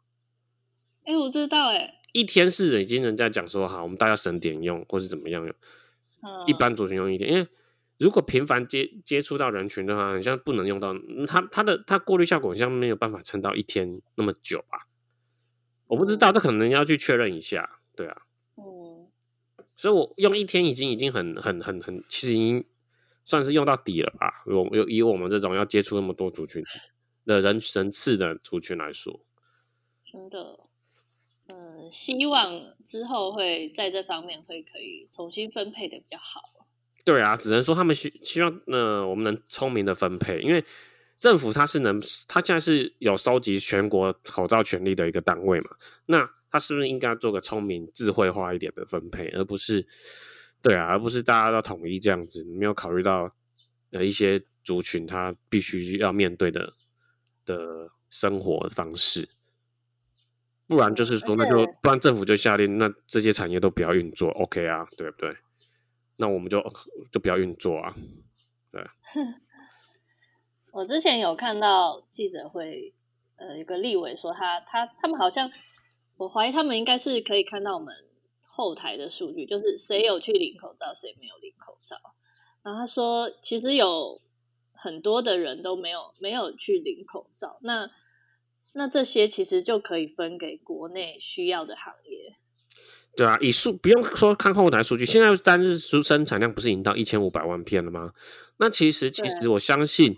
[1.06, 2.00] 哎，我知道，哎。
[2.13, 5.56] 一天是已经人家讲说好，我们大家省点用，或是怎么样用。
[6.45, 7.47] 一般族群用一天，因为
[7.97, 10.93] 如果频繁接接触到人群的话，好像不能用到
[11.26, 14.88] 它，它的它过滤效果好像没有办法撑到一天那么久吧？
[15.91, 17.80] 我不知道，这可能要去确认一下。
[17.97, 18.21] 对啊，
[18.56, 19.10] 嗯，
[19.75, 22.65] 所以我用一天已经已经很很很很，其实已经
[23.25, 24.41] 算是用到底了吧？
[24.45, 26.63] 我以我们这种要接触那么多族群
[27.25, 29.19] 的人人次的族群来说，
[30.10, 30.62] 真的。
[31.49, 36.41] 嗯，希望之后会在这方面会可以重新分配的比较好。
[37.04, 40.63] 对啊，只能说他们希希望，呃，我们能聪明的分配，因为
[41.21, 45.69] 政府它是能，它现在是有收集全国口罩权利的一个单位嘛，
[46.07, 49.88] 那它是不是应该做个聪明、智慧化一点的分配，而不是，
[50.63, 53.34] 对啊，而不是大家都统一这样子，没有考虑到
[53.91, 56.73] 呃一些族群他必须要面对的
[57.45, 59.29] 的生活方式。
[60.65, 65.38] 不然就是说，那就不然政府就下令，那这些产业都不要运作，OK 啊，对不对？
[66.15, 66.60] 那我们就
[67.12, 67.95] 就不要运作啊，
[68.71, 68.81] 对。
[70.71, 72.93] 我之前有看到记者会，
[73.36, 75.51] 呃，有个立委说他他他们好像，
[76.17, 77.93] 我怀疑他们应该是可以看到我们
[78.39, 81.97] 后台的数据，就是谁有去领口罩，谁没有领口罩。
[82.63, 84.21] 然后他说，其实有
[84.71, 87.89] 很多的人都没有没有去领口罩，那
[88.73, 92.38] 那这些其实就可以分给国内需要的行业。
[93.13, 98.13] 对啊，以数不用说看后台数据，现在单日生生产量不是已经到一千五百万片了吗？
[98.55, 100.17] 那其实其实我相信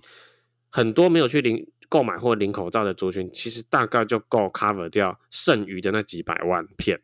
[0.74, 7.04] 很多没有去领购买或领口罩的族群，其实大概就够 cover 掉剩余的那几百万片。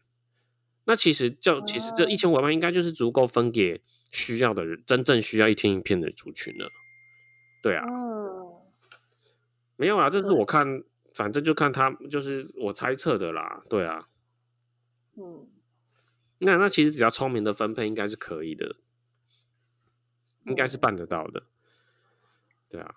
[0.86, 6.71] 那其实就其实这一千五百万应该就是足够分给需要的人，真正需要一天一片的族群了。
[7.62, 7.86] 对啊，
[9.75, 13.62] 没有啊，这是我看，反正就看他，就是我猜测的啦。
[13.69, 14.08] 对啊，
[15.15, 15.47] 嗯。
[16.39, 18.77] 那那其实只要聪明的分配，应该是可以的，
[20.47, 21.43] 应该是办得到的，
[22.67, 22.95] 对啊。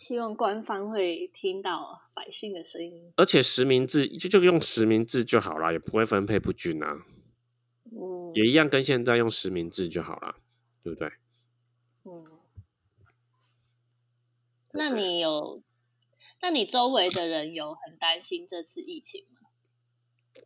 [0.00, 3.12] 希望官方会听到百姓的声音。
[3.16, 7.04] 而且实名制就就用实名制就好了，也不会分配不均啊。
[7.84, 10.36] 嗯，也一样跟现在用实名制就好了，
[10.82, 11.12] 对不对？
[12.04, 12.24] 嗯。
[14.72, 15.62] 那你有？
[16.40, 19.50] 那你周围的人有很担心这次疫情吗？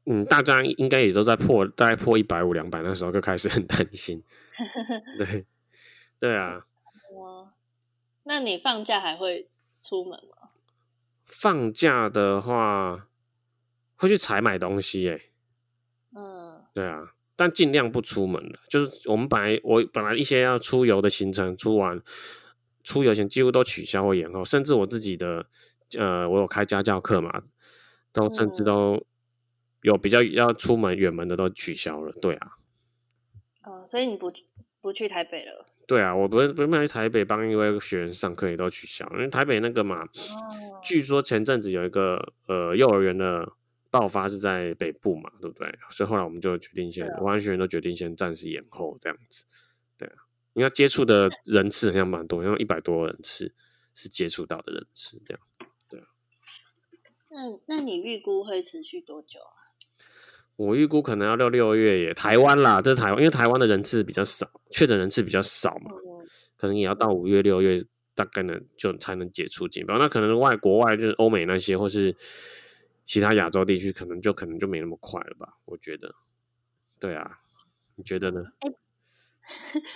[0.07, 4.21] 嗯，大家应该也都在破，大概破一百五、两百那时候就开始很担心。
[5.17, 5.47] 对，
[6.19, 6.67] 对啊。
[8.25, 10.51] 那你放假还会出门吗？
[11.25, 13.09] 放假的话，
[13.97, 15.21] 会去采买东西哎。
[16.15, 18.59] 嗯，对啊，但尽量不出门了。
[18.69, 22.03] 就是我们本来我本来一些要出游的行程，出完
[22.83, 25.47] 出游前几乎都取消或延后，甚至我自己的
[25.99, 27.43] 呃，我有开家教课嘛，
[28.13, 28.95] 都甚至都。
[28.97, 29.05] 嗯
[29.85, 32.53] 有比较要出门远门的都取消了，对啊。
[33.65, 34.33] 哦，所以你不
[34.81, 35.67] 不去台北了？
[35.87, 43.53] 对啊，我不不是去台北帮一位学员上课，也都取消，因为台北那个嘛，哦、据说前阵子有一个呃幼儿园的
[43.91, 45.79] 爆发是在北部嘛，对不对？
[45.91, 49.45] 所以后来我们就决定先，我班学员都决定先暂时延后这样子。
[49.99, 50.15] 对啊，
[50.55, 53.55] 因为接触的人次好像蛮多，因为一百多人次
[53.95, 55.41] 是接触到的人次这样。
[55.89, 56.07] 对啊。
[57.31, 59.64] 那那你预估会持续多久啊？
[60.57, 65.91] 我预估可能要到六月耶，台湾啦，这是台湾，因为台湾的人次比较少，确诊人次比较少嘛，
[66.57, 69.99] 可能也要到五月六月，大概呢就才能解除警报。
[69.99, 72.15] 那可能外国外就是欧美那些，或是
[73.03, 75.59] 其他亚洲地区，可能就可能就没那么快了吧？
[75.65, 76.15] 我觉得，
[77.01, 77.41] 对啊，
[77.97, 78.45] 你觉得呢？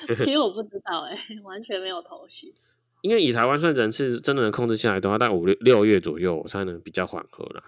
[0.08, 2.52] 欸、 其实我不知道、欸，哎，完全没有头绪。
[3.00, 7.62] 因为以台湾算人次真的能控制下来的话，大概五六六月左右才能比较缓和了。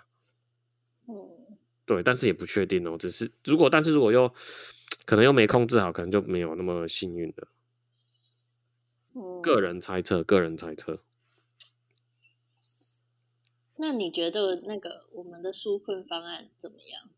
[1.91, 2.97] 对，但是也不确定哦。
[2.97, 4.33] 只是如果，但是如果又
[5.05, 7.49] 可能又没控制好，可能就没有那么幸运了。
[9.17, 11.03] 嗯，个人猜测，个人猜测。
[13.77, 17.11] 那你觉得那个我们的纾困方案怎么样？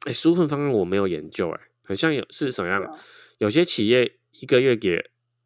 [0.00, 2.94] 哎，纾困方案我没有研究，哎，好像有是什么样的？
[3.38, 5.02] 有些企业一个月给，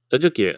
[0.09, 0.53] 呃，就给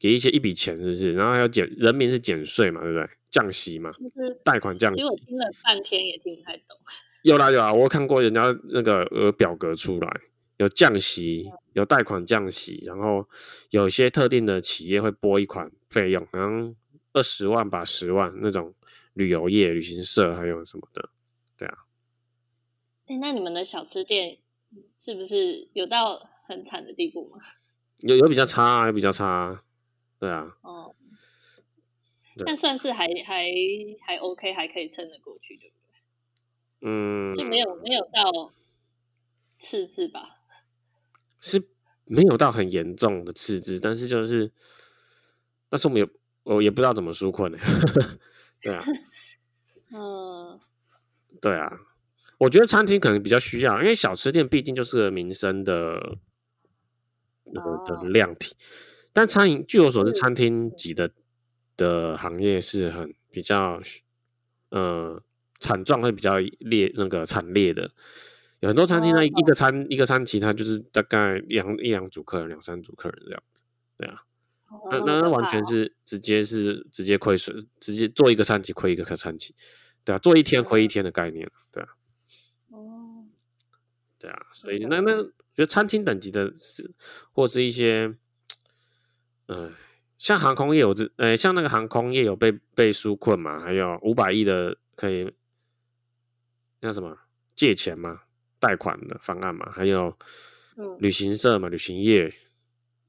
[0.00, 1.12] 给一些一笔钱，是不是？
[1.12, 3.08] 然后还要减，人民是减税嘛，对不对？
[3.28, 4.98] 降息嘛，就是贷款降息。
[4.98, 6.78] 其实我听了半天也听不太懂。
[7.26, 10.20] 有啦有啦，我看过人家那个呃表格出来，
[10.58, 13.28] 有降息，有贷款降息，然后
[13.70, 16.76] 有些特定的企业会拨一款费用，好像
[17.12, 18.72] 二十万吧，十万那种
[19.14, 21.08] 旅游业、旅行社还有什么的，
[21.58, 21.78] 对啊。
[23.08, 24.38] 欸，那你们的小吃店
[24.96, 27.40] 是不是有到很惨的地步吗？
[28.02, 29.64] 有有比较差啊，有比较差啊，
[30.20, 30.56] 对啊。
[30.62, 30.94] 哦。
[32.44, 33.50] 但算是还还
[34.06, 35.75] 还 OK，还可以撑得过去，对不对？
[36.82, 38.52] 嗯，就没有没有到
[39.58, 40.36] 赤字吧？
[41.40, 41.62] 是
[42.04, 44.52] 没有到很严重的赤字，但是就是，
[45.68, 46.08] 但是我们也
[46.44, 47.58] 我也不知道怎么纾困呢。
[48.60, 48.84] 对啊，
[49.92, 50.60] 嗯，
[51.40, 51.70] 对啊，
[52.38, 56.18] 我觉得餐厅可能比较需要，因为小吃店毕竟就是个民生的
[57.52, 58.54] 那个、哦、的量体，
[59.12, 61.10] 但餐饮据我所知，餐厅级的
[61.76, 63.80] 的行业是很比较，
[64.70, 65.22] 呃。
[65.58, 67.90] 惨状会比较烈，那个惨烈的，
[68.60, 73.62] 有很多餐厅呢，一个餐一个餐期，它就是大概两一两组客人，两三组客人这样子，
[73.96, 74.22] 对啊，
[74.90, 79.54] 那那那完全是直接是直接亏损，直接做一个餐期亏一个客餐期，
[80.04, 81.88] 对啊，做一天亏一天的概念，对啊，
[82.70, 83.24] 哦，
[84.18, 86.92] 对啊，所以那那我觉得餐厅等级的是，
[87.32, 88.14] 或是一些，
[89.46, 89.72] 嗯、呃，
[90.18, 95.32] 像航空业有这，呃，像那个航空业有被被纾困嘛，还有五百亿的可以。
[96.86, 97.18] 那什么
[97.56, 98.22] 借钱嘛，
[98.60, 100.16] 贷款的方案嘛，还有
[101.00, 102.32] 旅行社嘛，旅行业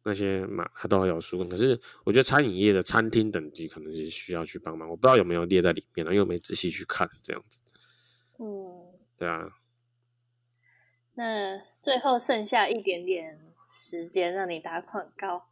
[0.04, 1.48] 那些嘛，它都有纾困。
[1.48, 7.62] 可是我觉得餐饮业的餐厅等级可能是需要去帮忙，我不知道有没有列在里面了，因为我没仔细去看这样子。
[8.40, 9.50] 嗯，对啊。
[11.14, 15.50] 那最后剩下一点点时间让你打广告，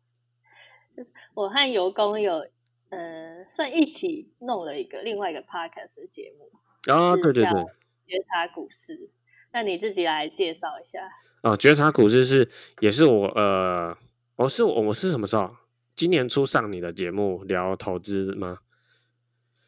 [0.95, 2.47] 就是我和尤工有，
[2.89, 6.51] 呃，算一起弄了一个另外一个 podcast 的节目。
[6.93, 7.65] 啊，对对对，
[8.07, 9.09] 觉察股市。
[9.51, 11.09] 那你自己来介绍一下。
[11.43, 12.49] 哦，觉察股市是
[12.79, 13.95] 也是我呃，
[14.35, 15.55] 我是我我是什么时候？
[15.95, 18.59] 今年初上你的节目聊投资吗？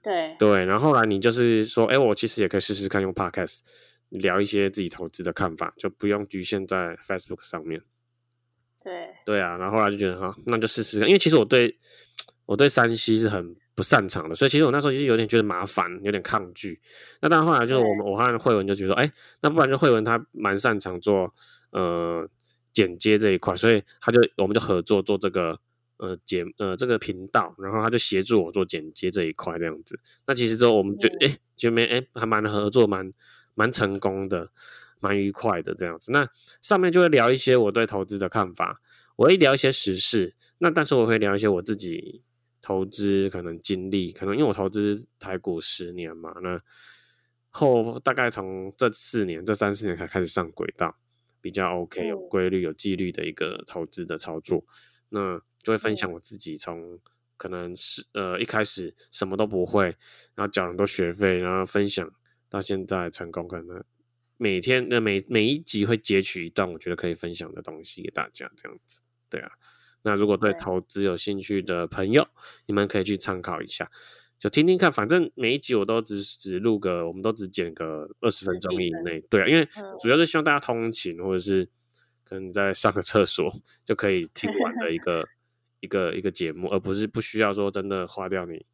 [0.04, 3.60] 对对，然后后来你就是说，哎，我其实也可以试试看用 podcast
[4.10, 7.82] 聊一些自己投资的看法，就不用局限在 Facebook 上面。
[8.84, 11.78] 对对啊，然后后来就觉得哈，那就试试看，因为其实我对
[12.46, 16.82] 我对山西是很不擅长的，所以其实我那时候其实有点觉得麻烦，有点抗拒。
[17.22, 19.10] 那当然后来就是我们我和慧文就觉得，哎，
[19.42, 21.32] 那不然就慧文他蛮擅长做
[21.70, 22.28] 呃
[22.74, 25.60] 剪接这一块，所以他就我们就合作做这个。
[26.00, 30.00] 呃，剪呃这个频道，然后他就协助我做剪接这一块这样子。
[30.28, 33.12] 那其实之后我们就哎、嗯，就没哎，还蛮合作，蛮
[33.56, 34.52] 蛮成功的，
[35.00, 36.12] 蛮愉快的这样子。
[36.12, 36.30] 那
[36.62, 38.80] 上面就会聊一些我对投资的看法，
[39.16, 40.36] 我会聊一些时事。
[40.60, 42.22] 那但是我会聊一些我自己
[42.68, 46.62] 投资可能经历，可能因为我投资台股十年嘛，那
[47.48, 50.94] 后大概从这四年、这三四年才开始上轨道，
[51.40, 54.66] 比较 OK，有规律、有纪律的一个投资的操作。
[55.08, 57.00] 那就会分享我自己从
[57.38, 59.86] 可能是呃一开始什么都不会，
[60.36, 62.14] 然后缴很多学费，然后分享
[62.50, 63.82] 到现在成功，可能
[64.36, 69.00] 每天的每每一集会截取一段我觉得可以分享的东西给大家，这样子，
[69.30, 69.52] 对啊。
[70.08, 72.26] 那如果对投资有兴趣的朋友，
[72.66, 73.92] 你们可以去参考一下，
[74.40, 74.92] 就听听看。
[74.92, 79.68] 反正每一集我都只只录个，我们都只剪个二十分钟以内，对啊，因为
[80.02, 81.68] 主要是希望大家通勤或者是
[82.24, 83.54] 可能在上个厕所
[83.86, 85.24] 就可以听完的一个。
[85.80, 88.66] 一个一个节目，而不是不需要说真的花掉你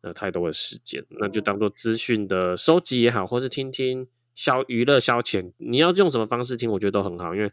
[0.00, 7.50] 呃太多的时间，那就当做资讯的收集也好，或是听听消娱乐消遣，你要用什么方式听，我觉得都很好，因为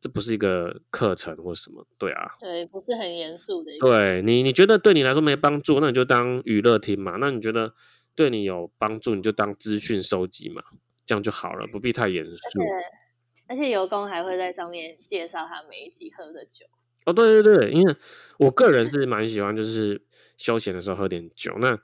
[0.00, 3.72] 这不是一个课程或什么，对啊，对，不是很严肃的。
[3.80, 7.74] 对你，你觉得对你来说没帮助，那你就当娱乐听嘛；那你觉得
[8.14, 10.62] 对你有帮助，你就当资讯收集嘛，
[11.04, 12.60] 这样就好了，不必太严肃。
[13.48, 16.66] 而且油工还会在上面介绍他每一集喝的酒。
[17.06, 17.96] 哦，对对对，因为
[18.38, 20.00] 我个人是蛮喜欢，就是
[20.36, 21.56] 休闲的时候喝点酒。
[21.58, 21.78] 那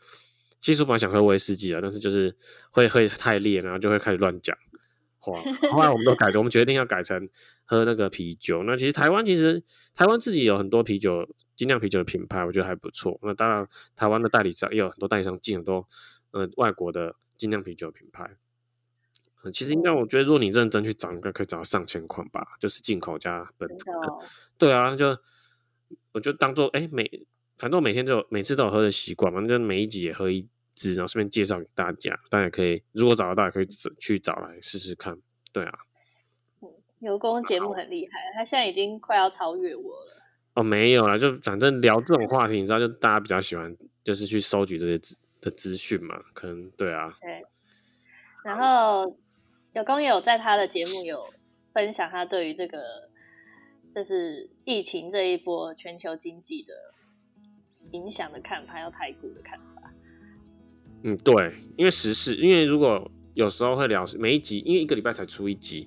[0.60, 2.36] 其实我本来想喝威士忌的，但是就是
[2.70, 4.56] 会会太烈，然后就会开始乱讲
[5.24, 5.42] 话。
[5.72, 7.28] 后来我们都改，我们决定要改成
[7.64, 8.62] 喝那个啤酒。
[8.64, 9.62] 那其实台湾其实
[9.94, 13.18] 台湾自己有很多啤酒，精酿啤酒的品牌，我觉得还不错。
[13.22, 13.66] 那当然，
[13.96, 15.88] 台湾的代理商也有很多代理商进很多
[16.32, 18.36] 呃外国的精酿啤酒品牌。
[19.52, 24.08] 其实应该，我觉得如果你认真去找，应该可以找到上千款吧，就是进口加本土的。
[24.08, 24.18] 哦、
[24.56, 25.14] 对啊，就
[26.12, 27.26] 我就当做哎、欸，每
[27.58, 32.18] 反正我每天都有，每次都有喝的习惯嘛，那就每一集也喝一支，然后顺便介绍给大家。
[32.28, 33.66] 大家也可以，如果找得到，也可以
[33.98, 35.16] 去找来试试看。
[35.52, 35.78] 对啊，
[36.62, 36.68] 嗯，
[37.00, 40.22] 尤公节目很厉害，他现在已经快要超越我了。
[40.54, 47.16] 哦，没有啦，就反正聊这种话题，你知道，就大家比较喜欢，就是去收集这些资的资讯嘛，可能对啊。
[47.20, 47.44] 对，
[48.44, 49.18] 然后。
[49.74, 51.20] 有工也有在他的节目有
[51.72, 53.10] 分享他对于这个，
[53.92, 56.72] 这是疫情这一波全球经济的
[57.90, 59.73] 影响的看法，还有台股的看法。
[61.06, 65.86] 嗯，对，因为时事，因为如果有时候会聊每一集，因为一个礼拜才出一集，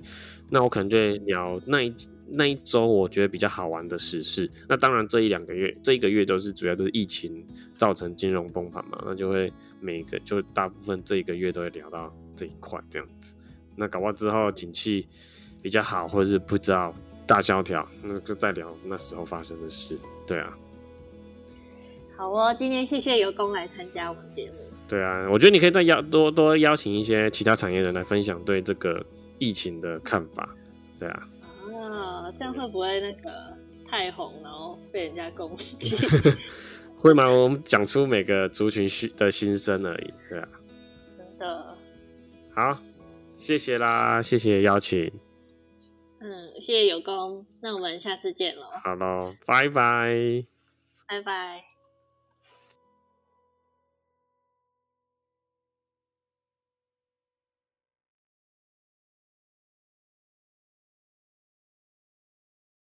[0.49, 1.91] 那我可能就会聊那一
[2.29, 4.47] 那一周我觉得比较好玩的时事。
[4.69, 7.43] 那当然这一两个月，这一个月都是主要都是疫情
[7.75, 13.35] 造成金融崩盘嘛，那就会每个就大部分这一个月都会聊到这一块这样子。
[13.75, 15.07] 那搞完之后景气
[15.63, 16.93] 比较好，或者是不知道
[17.25, 19.97] 大萧条，那就再聊那时候发生的事。
[20.27, 20.55] 对啊，
[22.15, 24.76] 好哦，今天谢谢有功来参加我们节目。
[24.87, 29.05] 对啊，我觉得你可以再邀多多邀请一些其他产业人来分享对这个
[29.37, 30.47] 疫情的看法。
[30.99, 31.27] 对啊，
[31.91, 33.57] 啊，这样会不会那个
[33.89, 35.95] 太红，然后被人家攻击？
[36.97, 37.29] 会吗？
[37.29, 40.13] 我们讲出每个族群的心声而已。
[40.29, 40.47] 对啊，
[41.17, 41.77] 真的
[42.55, 42.79] 好。
[43.37, 45.11] 谢谢啦，谢谢邀请。
[46.19, 48.63] 嗯，谢谢有功，那我们下次见喽。
[48.83, 50.43] 好喽，拜拜。
[51.07, 51.66] 拜拜。